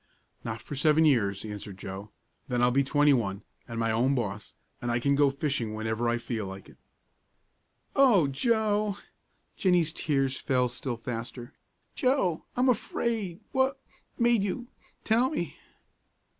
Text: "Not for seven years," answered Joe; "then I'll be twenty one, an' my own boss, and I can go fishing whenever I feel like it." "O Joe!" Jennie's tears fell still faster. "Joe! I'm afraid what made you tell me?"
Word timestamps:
"Not 0.43 0.63
for 0.63 0.73
seven 0.73 1.05
years," 1.05 1.45
answered 1.45 1.77
Joe; 1.77 2.09
"then 2.47 2.63
I'll 2.63 2.71
be 2.71 2.83
twenty 2.83 3.13
one, 3.13 3.43
an' 3.67 3.77
my 3.77 3.91
own 3.91 4.15
boss, 4.15 4.55
and 4.81 4.89
I 4.89 4.99
can 4.99 5.13
go 5.13 5.29
fishing 5.29 5.75
whenever 5.75 6.09
I 6.09 6.17
feel 6.17 6.47
like 6.47 6.67
it." 6.69 6.77
"O 7.95 8.25
Joe!" 8.25 8.97
Jennie's 9.55 9.93
tears 9.93 10.37
fell 10.39 10.69
still 10.69 10.97
faster. 10.97 11.53
"Joe! 11.93 12.45
I'm 12.57 12.67
afraid 12.67 13.41
what 13.51 13.79
made 14.17 14.41
you 14.41 14.69
tell 15.03 15.29
me?" 15.29 15.57